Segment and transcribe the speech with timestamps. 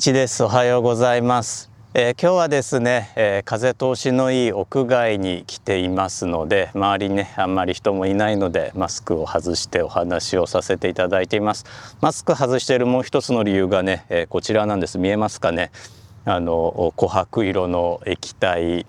[0.00, 0.42] 一です。
[0.42, 11.66] おはようございます、えー、今日はですね、えー、風通しのいい屋外に来ていますので周りにねあんまり人もいないのでマスクを外してお話をさせていただいています。
[12.00, 14.96] マスク外しているもう一つの理由がね、えー、こちらなんです。
[14.96, 15.70] 見えますかね？
[16.24, 18.86] あの琥珀色の液体。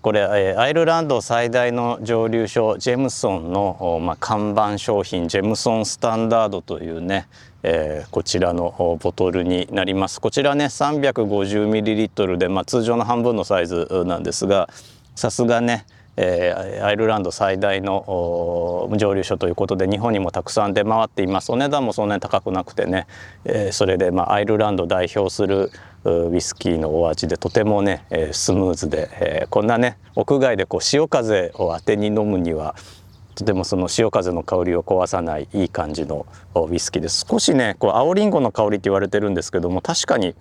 [0.00, 7.28] これアイルランド最大の蒸留所ジェムソンの、まあ、看板商品ジェムソンスタンダードというね、
[7.62, 10.20] えー、こちらのボトルになります。
[10.20, 14.70] こちらね 350ml で、まあ、通常の半分のサイズなんですが
[15.14, 15.84] さすがね
[16.16, 21.50] えー、アイルランド最大の蒸留所ということで日本にもたくさん出回っています。
[21.50, 23.06] お値段もそんなに高くなくてね、
[23.44, 25.70] えー、それで、まあ、アイルランド代表する
[26.04, 32.74] ウイスキーのお味でとてもね、えー、スムーズで、えー、こんなね屋外でこう潮風を当てに飲むには
[33.34, 40.34] とてもその潮風の香りを壊さないいい感じのウイスキーです少しねこう青りんごの香りって言われてるんですけども確かに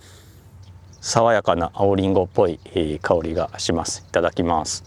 [0.99, 2.59] 爽やかな青りんごっぽい
[3.01, 4.05] 香りがします。
[4.07, 4.83] いただきます。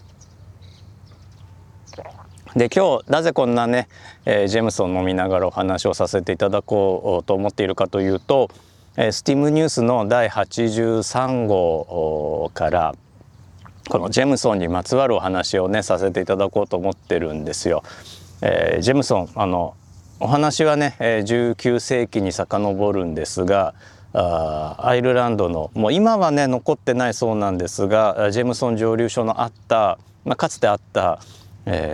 [2.55, 3.89] で今日なぜこんなね、
[4.23, 8.49] えー、ジェムソン飲みながらお話をさせていただこうと思っているかというと、
[8.97, 12.95] えー、スティムニュースの第83号から
[13.89, 17.83] このジェムソンにまつわるお話をねさせていただこうと思ってるんですよ。
[18.41, 19.75] えー、ジェムソンあの
[20.19, 23.73] お話はね19世紀に遡るんですが
[24.13, 31.19] あアイルランドのもう今はね残ってないそうなんですがジェムソン蒸留所のあった、まあ、かつてあった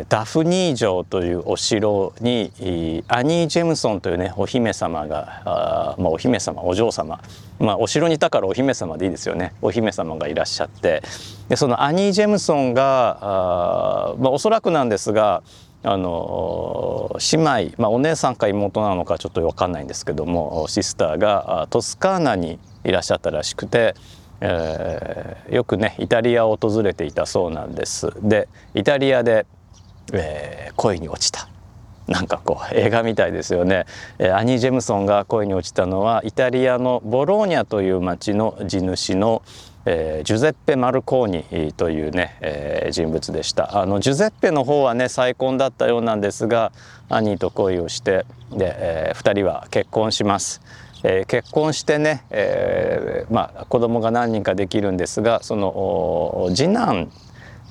[0.10, 2.52] ダフニー城というお城に
[3.08, 7.22] アニー・ジェムソンというねお姫様があ、まあ、お姫様お嬢様、
[7.58, 9.54] まあ、お城にいたからお姫様でいいですよね。
[9.62, 11.02] お姫様がいらっしゃって。
[11.48, 15.42] でそのアニー・ジェムソンがあ、まあ、おそらくなんですが
[15.84, 23.96] あの姉妹、まあ、お姉さんか妹なのかちょっと分かんないんですけどもシスターがトスカーナにいらっしゃったらしくて。
[24.44, 28.12] えー、よくねイタリアを訪れていたそうなんです。
[28.24, 29.46] でイタリアで
[30.14, 31.48] えー、恋に落ちた。
[32.08, 33.86] なんかこう映画みたいですよね、
[34.20, 39.44] えー、アニー・ジェムソンが恋に落ちたのはイタリアのボローニャという町の地主の、
[39.86, 43.80] えー、ジュゼッペ・マルコーニというね、えー、人物でした。
[43.80, 46.74] あのジュゼッペの方はね再婚だったようなんですが
[47.08, 50.62] アニーと恋をしてで、えー、2人は結婚します。
[51.04, 57.12] えー、結婚してね、えーまあ、子供が何人かできるんですがその次男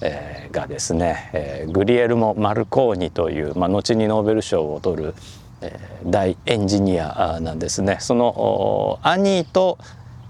[0.00, 5.14] えー、がですね、えー、グリエルモ・マルコーニという、まあ、後にノーベル賞を取る、
[5.60, 7.98] えー、大エンジニアなんですね。
[8.00, 9.78] そのアニーと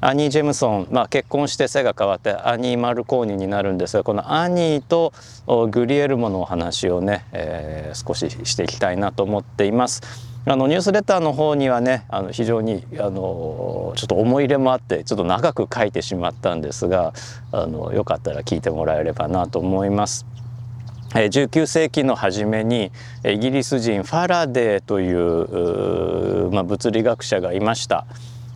[0.03, 5.13] アニー・ジェムソン、まあ、結婚して背が変わってアニー・マルコーニになるんですがこのアニーと
[5.69, 10.30] グリエルモのお話をね、えー、少ししていきたいなと思っています。
[10.47, 17.13] あのニュースレターの方にはねあの非常にあのちょっと思い入れもあってちょっと長く書いてしまったんですが
[17.53, 20.27] あのよかったら聞いてもらえればなと思います。
[21.13, 22.93] 19世紀の初めに
[23.25, 28.07] イギリス人ファラデーというまあ、物理学者がいました。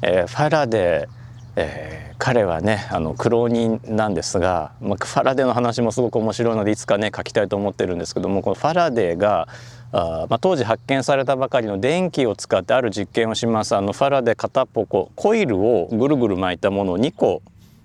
[0.03, 1.25] えファラデー
[1.56, 9.49] えー、彼はねあの苦労人なんですが、まあ、ファラデーの話もすごく面白いのでいつかね書きたいと思ってるんですけどもこのファラデーが
[9.97, 17.43] あまあ、当時発見されたばかりの電気を使ってある実験をしますあのファラで片っぽこうコイルをぐるぐる巻いたものを2個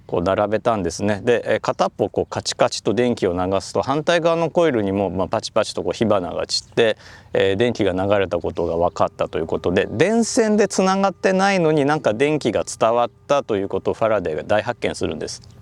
[0.07, 6.97] こう並べたんですねで片っぽこうカチカチと電気を流すと反対側のコイルにもまパチパチとこう火花が散って、
[7.33, 15.58] えー、電気が流れたことが分かったということで電線でつながってないのになんか電気が伝わったということをファラデーが大発見するんです。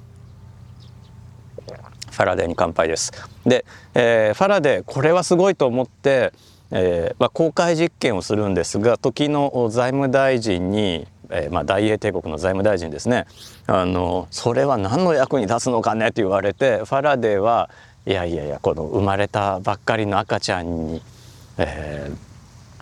[2.18, 3.12] ファラデーに乾杯です。
[3.46, 3.64] で、
[3.94, 6.34] えー、ファラデーこれはすごいと思って、
[6.72, 13.26] えーまあ、公開実験をするんですが時の財務大臣に、えーまあ、大英帝国の財務大臣ですね
[13.68, 17.70] あのそれは何の役に立つのかねって言われてファラデーは
[18.06, 21.02] いやいやいやこの生まれたばっかりの赤ちゃんに、
[21.58, 22.12] え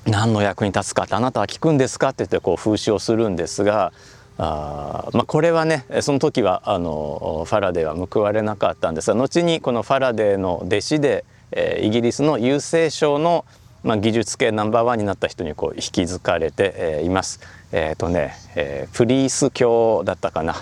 [0.05, 3.91] ー、何の役に立つかってあなたは聞くんですかって言ってこう風刺をするんですが
[4.37, 13.45] あまあ、これはねその時はあのファラデーは報われなかったんですが後にこのファラデーの弟子で、えー、イギリスの郵政省の、
[13.83, 17.39] まあ、技術系ナンバーワンになった人にこう引き継がれて、えー、います。
[17.71, 20.55] えっ、ー、とね、えー、プリース教だったかな。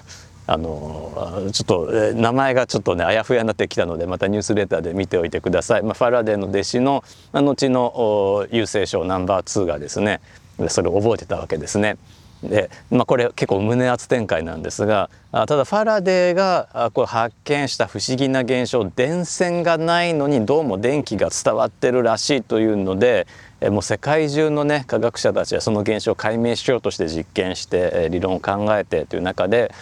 [0.45, 5.83] あのちょっと名前がちょっとねあやふやになってきたのでまたニュースレターで見ておいてください。
[5.83, 10.19] まあ、ファラデーの弟子の後の郵政省ナンバー2がですね
[10.67, 11.97] それを覚えてたわけですね。
[12.44, 23.28] で、まあ、これ結構胸圧展開なんですがただファラデーがこう発見した不思議な現象電線がないのにどうも電気が伝わってるらしいというので
[23.62, 29.74] もう世界中のね科学者たちはその現象を解明しようとして実験して理論を考えてという中で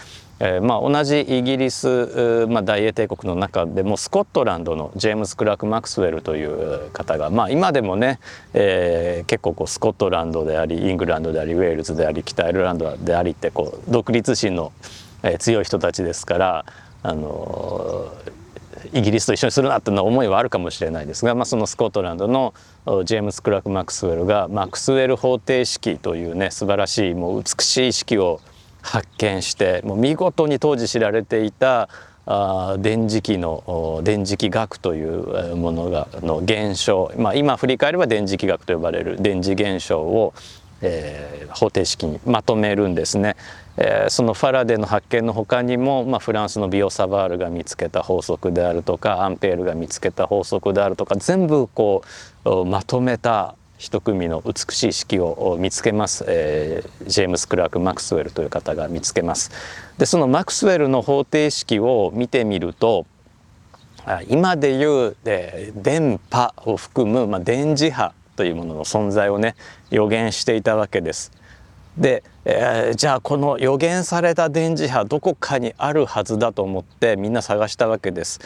[0.43, 8.19] えー、まあ、同じイギリス、まあ、大英帝国の中でもスコットランドのジェームス・クラーク・マクスウェルという方が、まあ、今でもね、
[8.55, 14.73] えー、結構こうスコットランドでありイングランドでありウェールズであり北アイルランドでありってこう独立心の、
[15.21, 16.65] えー、強い人たちですから、
[17.03, 18.11] あの
[18.93, 22.55] イギリスと一緒にするなっていうの思いはあるかもしれないですが、まあ、そのスコットランドの
[23.05, 28.41] ジェームス・クラーク・マクスウェルがマクスウェル方程式というね素晴らしいもう美しい式を
[28.81, 31.89] 発見してもう見事に当時知られていた
[32.25, 40.33] あ電磁気の電磁気学というものがの現象、まあ、今振り返れば電磁気学と呼ばれる電磁現象を、
[40.81, 43.35] えー、方程式にまとめるんですね。
[43.77, 52.03] えー、そのファラデーの発見の他にも、まあ、フランスのビオ・サバールが見つけた法則であるとかアンペールが見つけた法則であるとか全部こ
[52.43, 59.49] うまとめた一組の美しい式を見つけます、えー、ジェームス・クラーク・マクスウェルという方が見つけます
[59.97, 63.07] でそのマクスウェルの方程式を見てみると
[64.29, 69.55] 今でいう、えー、電波を含む、まあ、電磁波というものの存在をね
[69.89, 71.31] 予言していたわけです。
[71.97, 78.39] で、えー、じゃあこの予言された電磁波どこかにあるはずだと思ってみんな探したわけです。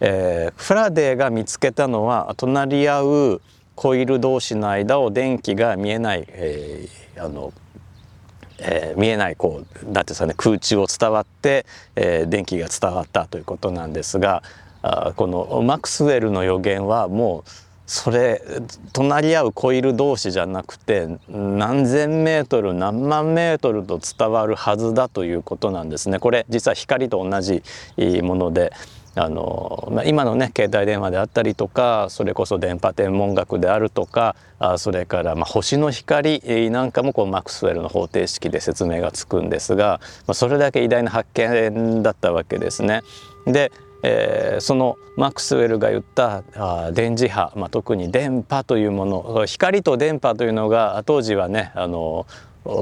[0.00, 3.42] えー、フラデーが見つけたのは隣り合う
[3.78, 7.52] コイル同士の間を電気が見えない、えー、あの
[8.60, 11.64] えー、見えないこうなんていうんですかね空中を伝わって、
[11.94, 14.42] えー、電気が伝わったということなんですが
[14.82, 17.50] あこのマクスウェルの予言はもう
[17.86, 18.42] それ
[18.92, 26.18] 隣り合うコイル同士じゃなくて何千メートル何万メートルと伝わるはずだということなんですね。
[26.18, 27.62] これ実は光と同じ
[28.22, 28.72] もので
[29.18, 43.02] あの、まあ、今のね携帯電話であったりとかそれこそ電波天文学であるとかあそれからまあ星の光なんかもこうマクスウェルの方程式で説明がつくんですが、まあ、それだけ偉大な発見だったわけですね。
[43.46, 43.72] で
[44.02, 52.26] えー、そのマックスウェルが言ったあ電磁波、まあ、特に電波というもの光と電波というのが当時はねあの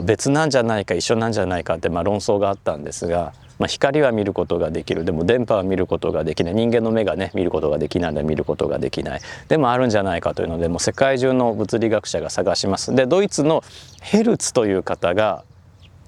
[0.04, 5.04] 別なんじゃないか一緒なんじゃないかってまあ論争があったんですがまあ、光は見ることができる。
[5.04, 6.54] でも電波は見ることができない。
[6.54, 9.20] 人間の目がね見ることができないので見ることができない。
[9.48, 12.94] でもあるんじゃないかというのでもう世界中の物理学者が探します。
[12.94, 13.64] でドイツの
[14.02, 15.44] ヘルツという方が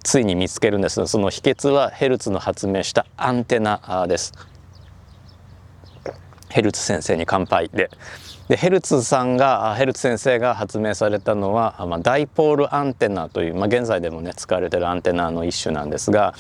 [0.02, 1.06] ついに見つけるんです。
[1.06, 4.32] その秘訣はヘルツの発明したアンテナです。
[6.50, 7.90] ヘルツ先生に乾杯で。
[8.48, 16.34] でヘルツさんがヘルツ先生が発明されたのは、まあ、ダイポールアンテナという、まあ、現在でもね使われてるアンテナの一種なんですが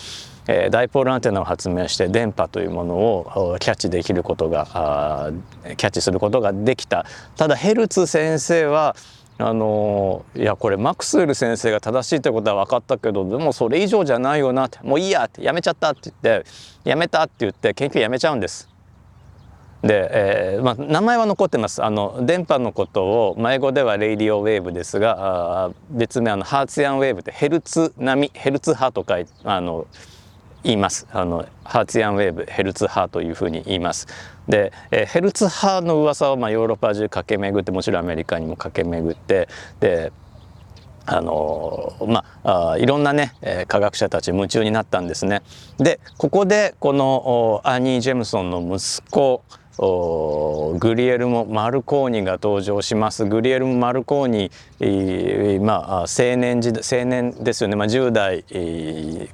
[0.50, 5.30] えー、ダイポールアンテナを発明して電波というものをキャッチできることが
[5.76, 7.04] キャッチすることができた。
[7.36, 8.96] ただヘルツ先生は
[9.36, 14.66] あのいやこれマクスウェル先生が正しいってことは分かったけどでもそれ以上じゃないよな。
[14.66, 16.50] ってもういいやってやめちゃったって言って
[16.82, 18.68] やめたって言って研究やめちゃうんです。
[19.82, 21.84] で、えーまあ、名前は残ってます。
[21.84, 29.86] あの電波のことを英語では radio wave ですがあ別名あの Hertzian wave ってヘルツ波ヘルツ波とかあの
[30.64, 34.06] 言いますあのハーツヤンウェーブヘルツ波というふうに言います
[34.48, 39.48] で、えヘルツ波の噂をまあヨーロッパ中駆け巡ってもちろんアメリカにも駆け巡って
[39.80, 40.12] で
[41.10, 45.42] あのまあいろんなねえ科学者たち夢中になったんですね。
[45.78, 49.42] でここでこのアニー・ジェムソンの息子
[49.78, 53.24] グリエルモ・マルコーニが登場します。
[53.24, 54.50] グリエルモ・マルコーニ、
[55.60, 58.44] まあ、青年時青年ですよね、まあ、10代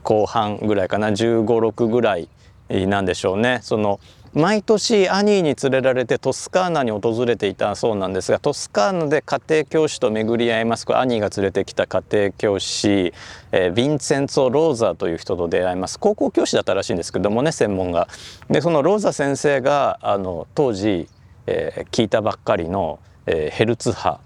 [0.03, 1.09] 後半ぐらいかな。
[1.09, 2.29] 1 5 6ぐらい
[2.69, 3.61] なんでしょうね。
[3.63, 4.01] その
[4.35, 13.13] 毎年兄に連れられてトスカーナに訪れていたそうなんですがトスカーナで家庭教師と巡り合いますこれ兄が連れてきた家庭教師、
[13.53, 18.09] えー、ヴィンセンツォ・ローザーという人と出会います高校教師だったらしいんですけどもね専門が。
[18.51, 21.09] でそのローザ先生があの当時、
[21.47, 24.19] えー、聞いたばっかりの、えー、ヘルツ波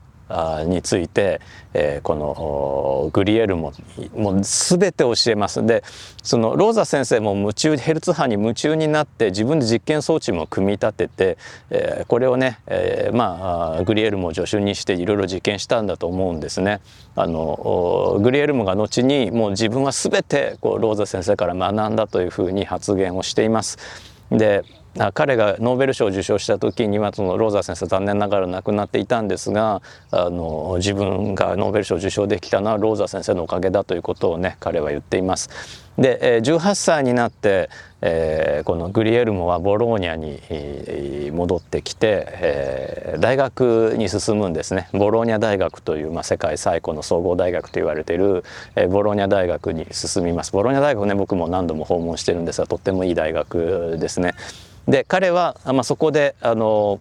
[0.66, 1.40] について、
[1.73, 3.73] えー、このグリエルモ
[4.14, 5.82] もう全て教えますで
[6.23, 11.38] そのローザ先生も夢中ヘルツ波に夢中になって自分で実験装置も組み立てて、
[11.70, 16.80] えー、これをね、えー、まあグリエルモを助手にしていろいろ実験したんだと思うんですね。
[17.16, 23.78] あのグリエルモが後にもう自分は全てこうローザ先生から学んだというふうに発言をしています。
[24.30, 24.62] で
[25.14, 35.88] 彼がノーベル賞を受賞した時にはそのローザー先生残念ながら亡くなっていたんですがあの自分がノーベル賞を受賞できたのはローザー先生のおかげだということをね彼は言っています。
[35.98, 37.70] で18歳になって、
[38.02, 48.44] えー、このグリエルモはボローニャに戻ってきて、えー、大学に進むんですねボローニャ大学という、まあ、世界最古の総合大学と言われている、
[48.76, 54.34] えー、ボローニャ大学に進みますボローニャ大学ね僕も何度も訪問してるんですがとってもいい大学ですね。
[54.88, 56.99] で彼は、まあ、そこであの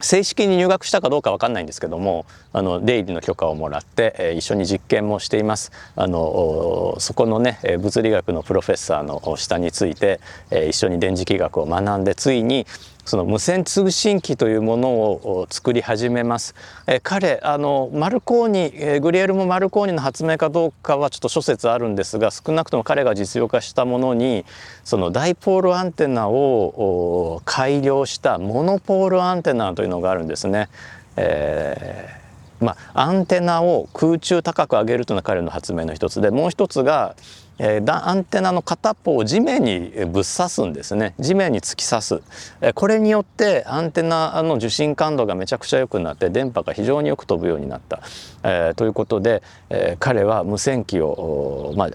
[0.00, 5.72] 正式に入学したかどうか分かんないんですけどもあの出入りの許可をもらって、えー、一緒に実験もしています。
[5.94, 12.66] あのそこのね物理学のプロフェッサーの下について、えー、一緒に電磁気学を学んでついに
[13.04, 16.54] その無線通信機というものを作り始めます。
[16.86, 24.44] え彼あのマルコーニ、えグリエルも・マルコーニの発明かどうかはちょっと諸説あるんですが少なくとも彼が実用化したものに
[24.84, 30.68] そのダイポールアンテナを改良したモノポールアンテナというのがあるんですね。
[31.16, 32.19] えー
[32.60, 37.16] まあ、アンテナを空中高く上げるというのが彼の発明の一つでもう一つが
[37.62, 41.14] えー、アンテナの片方を地面にぶっ刺すんですね。
[41.20, 42.22] 地面に突き刺す、
[42.62, 48.00] えー、これによってアンテナの受信感度がめちゃくちゃ良くなって電波が非常によく飛ぶようになった、
[48.44, 51.90] えー、ということで、えー、彼は無線機を、まあ、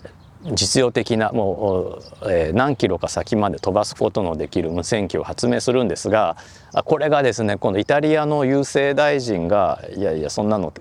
[0.54, 6.38] 実用的なもう、え、何キロか先まで飛ばすことのできる無線機を発明するんですが
[6.86, 10.72] これがですね今度イタリアの郵政大臣がいやいやそんなの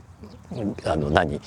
[0.84, 1.40] あの何？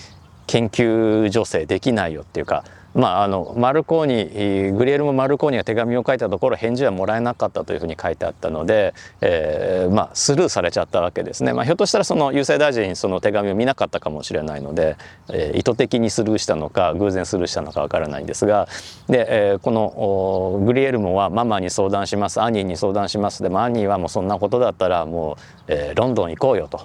[0.47, 2.63] 研究助成できないよっていうか
[2.97, 14.97] まあ、あのマルコーニグリエルモ・マルコーニが手紙を書いたところ返事はもらえなかったというふうに書いてあったので、えーまあ、スルーされちゃったわけですね、まあ、ひょっとしたらその郵政大臣その手紙を見なかったかもしれないので、
[15.29, 18.67] えー、意図的にスルーしたのか偶然スルーしたのかわからないんですが
[19.07, 26.81] で、えー、このグリエルモはママに相談します兄に相談しますでも兄はもうそんなことだったらもう、えー、ロンドン行こうよと。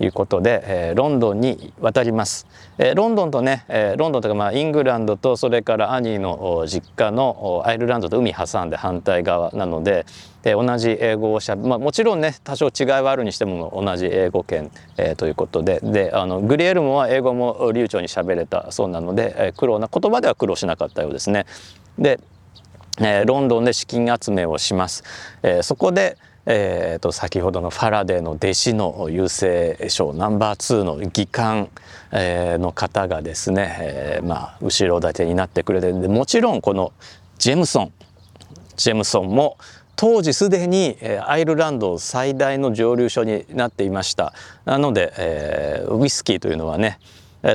[0.00, 2.46] いうことで、えー、ロンドンに渡ります、
[2.78, 10.06] えー、ロンドンとね、えー、ロンドンとかまあイングランドとそれから兄の実家のアイルランドと海挟んで反対側なので、
[10.44, 21.46] えー、同じ英語をしゃべ、まあ、もちろんね多少違いはあるにしても同じ英語圏、えー、ということでであのグリエルモは英語も流暢にしゃべれたそうなので、えー、苦労な言葉では苦労しなかったようですね。
[21.98, 22.20] で
[22.98, 25.04] えー、ロンドンで資金集めをします。
[25.42, 31.68] えー、そこで、えーと、先ほどのファラデーの弟子の郵政省ナンバー2の議官、
[32.12, 36.92] えー、の方がですね、えー、まあ、後ろ盾になってくれてでもちろんこの
[37.38, 37.92] ジェムソン
[38.76, 39.58] ジェムソンも
[39.96, 44.34] 当時すでにアイルランド最大の蒸留所になっていました。
[44.66, 46.98] なので、えー、ウイスキーというのはね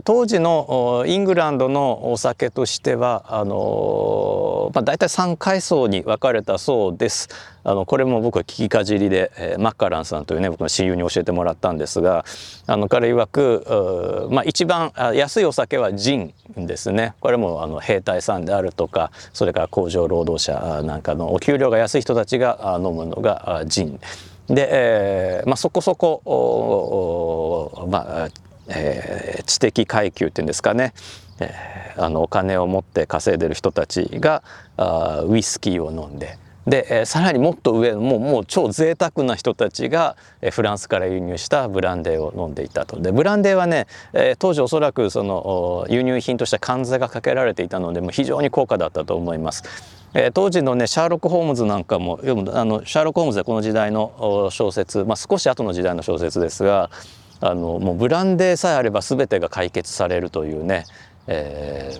[0.06, 7.28] 当時のイングランドのお酒としてはあの、まあ、大体3階層に分かれたそうです。
[7.64, 12.26] あのこれも僕は聞きかじりで、えー、マッカランさんというね僕の親友に教えてもらったんですが
[12.66, 24.00] あの彼曰く、まあ、一番安いお酒はジンですねこれもあの兵隊さんであるとかそれから工場労働者なんかのお給料が安い人たちが飲むのがジン
[24.48, 28.30] で、えーまあ、そこそこまあ
[28.74, 30.94] えー、知的階級っていうんですかね、
[31.40, 34.44] えー、あのお金を持って稼いでる人たちが
[34.78, 36.38] あウイスキーを飲んで。
[36.68, 43.00] で、えー、さらにもっと上もうもう超贅沢な人たちが、えー、フランスから輸入したブランデーを飲んでいたと。
[43.00, 49.64] でブランデーはね、えー、当時おそらくその輸入品として関税がかけられていたのでもう非常に高価だったと思います。
[50.14, 56.90] えー、当時のねシャーロック・ホームズなんかも読むあのシャーロック・ホームズはこの時代の小説、まあ、少し後の時代の小説ですが
[57.42, 60.86] あのもうブランデーさえあれば全てが解決されるというね、
[61.28, 61.98] え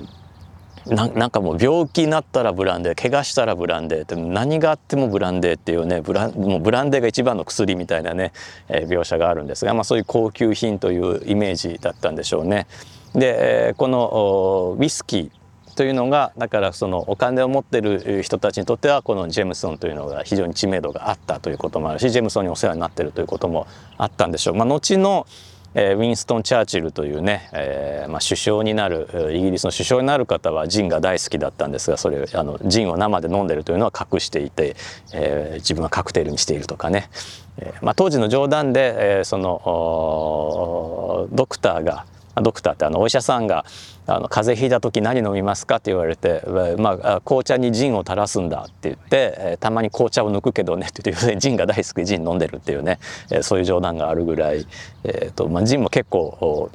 [0.86, 8.32] ー、ななんかもう病気になったらブランデー怪我したらブランデーって何があってもブランデーっていうねブラもうブランデーが一番の薬みたいなね、
[8.70, 12.68] えー、描写があるんですが、まあ、そういう高級品というイメージだったんでしょうね。
[13.14, 15.41] でこのウイスキー
[15.82, 23.66] というのがだからそのお金を持ってる人たちにとってはこのジェムソンというのが非常に知名度があったということもあるしジェムソンにお世話になってるということも
[23.98, 24.54] あったんでしょう。
[24.54, 25.26] まあ、後の
[25.74, 34.76] えー、ウィンストン・チャーチルというね、えーまあ、首相になるイギリスの首相になる方はジンが大好きだったんですがそれあのジンを生で飲んでるというのは隠していて、
[35.14, 37.10] えー、自分はカクテルにしているとかね、
[37.58, 43.66] えーまあ、当時の冗談で、えー、そのドクターがドクターってあのお医者さんが
[44.08, 46.44] あの風邪ひいた時何飲みますかって言われて、
[46.78, 54.66] まあ、紅茶にジンを垂らすんだって言って、えたまに紅茶を抜くけどねって言って ジンが大好きでジン飲んでるっていうね、えそういう冗談があるぐらい、
[55.04, 56.70] えーとまあ、ジンも結構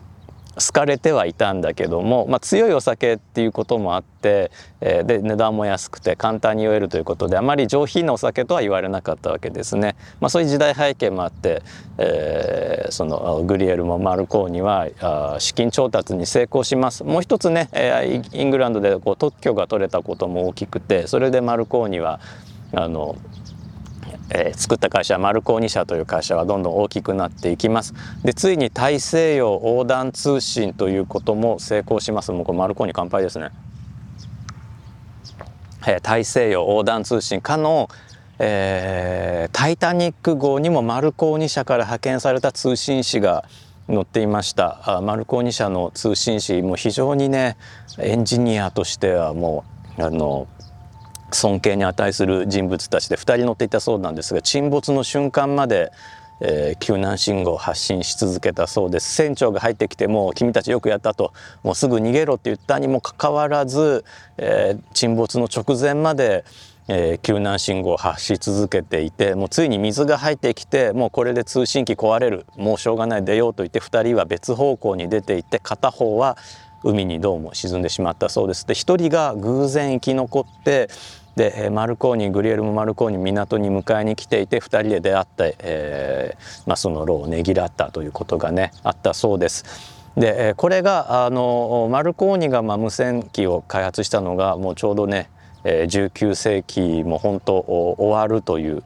[0.56, 9.96] 好かれてはいたんだけども、まあ、強いお酒っていうこともあって、えー、で値段も安くて簡単に酔えるということであまり上品なお酒とは言われなかったわけですね。
[10.20, 11.62] まあ、そういう時代背景もあって、
[11.98, 17.04] えー、そのグリエルもマルコーニはあ資金調達に成功します。
[17.04, 22.20] もう一つね、えー、イングランドでこう特許が取れたことも大きくてそれでマルコーニは
[22.72, 23.16] あの
[24.30, 27.94] えー、作った会社マルコーニ社という会社はどんどん大きくなっていきます。
[28.24, 32.32] でついに大西洋横断通信ということも成功します。
[32.32, 33.50] もうこれマルコーニ乾杯ですね、
[35.86, 37.88] えー、大西洋横断通信かの
[38.38, 43.48] えー、タイタニック号にもマルコーニ社から派遣された通信士が
[43.86, 44.98] 載っていました。
[44.98, 47.56] あマルコーニ社の通信士も非常にね
[47.98, 49.64] エンジニアとしてはも
[49.96, 50.48] うあの
[51.32, 55.92] 尊敬に値する人物たちで2人乗っていたそうなんですが沈没の瞬間まで、
[56.40, 59.14] えー、救難信号を発信し続けたそうです。
[59.14, 61.32] 船長が入ってきても君たちよくやったと。
[61.62, 64.04] もうすぐ逃げろって言ったにもかかわらず、
[64.36, 66.44] えー、沈没の直前まで
[66.88, 72.46] えー、救難信号を発し続けていてもうついに水が入ってきてもうこれで通信機壊れる。
[72.56, 73.24] もうしょうがない。
[73.24, 76.36] 出ようと言って2人は別方向に出ていって片方は
[76.82, 78.66] 海にどうも沈んでしまったそうです。
[78.66, 80.88] で1人が偶然生き残って
[81.36, 89.64] でマルコーニグリエルモ・マルコーニ港に迎えに来ていて2人で出会って、えーまあ、その労をねぎらったということがねあったそうです。
[90.16, 95.28] でこれがあのマルコーニがまあ無線機を開発したのがもうちょうどね
[95.64, 97.58] 19世紀も本当
[97.98, 98.82] 終わるという、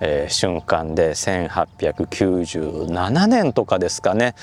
[0.00, 4.34] えー、瞬間で1897年とかですかね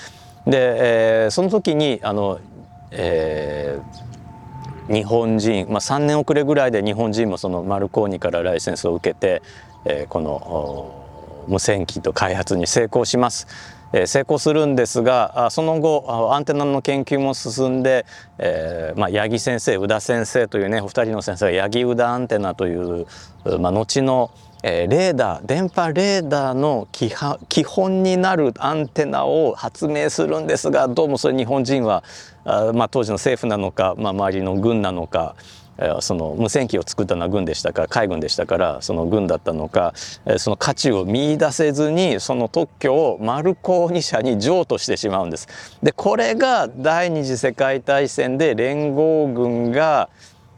[0.46, 2.40] で、えー、その時にあの、
[2.92, 4.12] えー
[4.92, 9.42] 日本人、まあ、3年遅れぐらいで日本人もそのマルコーニからライセンスを受けて、
[9.86, 13.48] えー、この無線機と開発に成功します。
[13.94, 18.06] えー、成功するんですがその後アンテナの研究も進んで、
[18.38, 23.06] えーまあ、八木先生宇田先生というねお二人の先生が八木宇田アンテナという、
[23.60, 24.32] まあ、後の
[24.64, 32.04] えー、レーダー電波レーダーの基本になるアンテナを発明するんですがどうもそれ日本人は
[32.46, 35.36] あ、まあ、当時の政府なのか、まあ、周りの軍なのか
[36.02, 39.94] その無線機を作ったのは軍でしたから海軍でしたからその軍だったのか
[40.38, 45.48] その価値を見いだせずにその特許をマルコーニ社に譲渡してしまうんです。
[45.82, 50.10] でこれが第二次世界大戦で連合軍が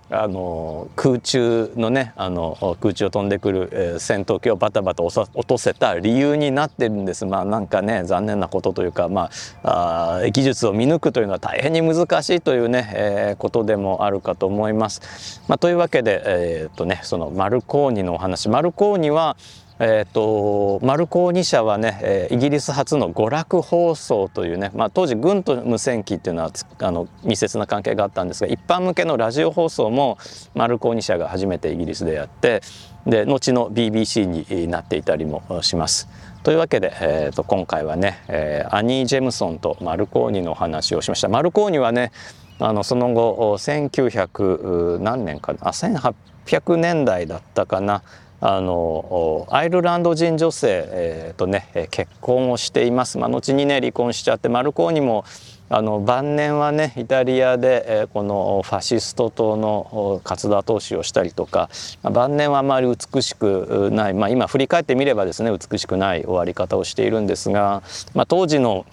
[0.10, 9.30] あの空中のねあの空中を飛んでくる、えー、戦闘機をバタバタ落とせた理由になってるんですまあなんかね残念なことというかま
[9.64, 15.42] ああ技術を見抜くというのは大変に難しいというね、えー、ことでもあるかと思います。
[15.48, 19.38] まあ、というわけで、えー、っとね、そのマルコーニのお話マルコーニは
[19.80, 30.18] えーと、マルコーニ社はね、えー、イギリス初の娯楽放送というね、まあ、当時軍と無線機っていうのはあの密接な関係があったんですが一般向けのラジオ放送も
[30.54, 32.62] マルコーニ社が初めてイギリスでやって
[33.08, 36.08] で後の BBC になっていたりもします。
[36.44, 41.28] というわけで、えーと、今回はね、えー、アニー・ジェムソンとマルコーニの話をしました。
[41.28, 42.12] マルコーニはね
[42.60, 48.04] あのその後1900何年かなあ1800年代だったかな
[48.46, 55.24] あのアイルランド人女性、えー、とね結婚をしています、まあ、後にね離婚しちゃってマルコーニも
[55.70, 61.70] あの晩年はねイタリアで、えー、このファシスト党の活動投資をしたりとか、
[62.04, 67.82] 晩年はあまり美しくない、まあ、今振り返ってみればですね美しくない終わり方をしているんですが、
[68.14, 68.86] まあ、当時の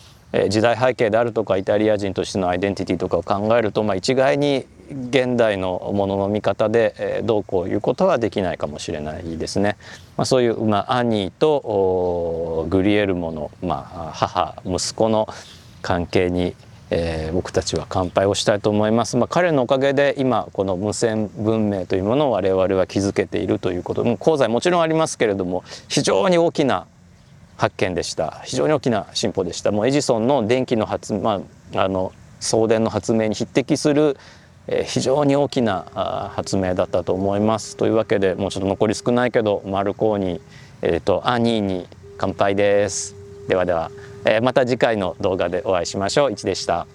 [0.49, 9.77] 時代背景であるとかイタリア人としてのアイデンティティとかを考えると、まあ、一概に現代のものの見方で、えー、どうこういうことはできないかもしれないですね。
[10.17, 15.29] まあ、そういう、まあ、兄とグリエルモの、まあ、母息子の
[15.83, 16.55] 関係に、
[16.91, 19.17] えー、僕たちは乾杯をしたいと思います。
[19.17, 26.87] まあ、彼のおかげで今この無線文明というものを我々は築けているということも功罪もちろんありますけれども非常に大きな
[27.57, 31.43] 発見でした非常に大きな進歩でしたもうエジソンの電気の発、ま
[31.75, 34.17] あ、あの送電の発明に匹敵する
[34.85, 37.77] 非常に大きな発明だったと思います。
[37.77, 40.41] というわけでもうちょっと残り少ないけどマルコーニ、
[40.83, 43.17] えーと、アニーに乾杯です。
[43.49, 43.91] ではでは、
[44.25, 46.33] えー、また次回の動画でお会いしましょう。
[46.33, 46.87] いちでした。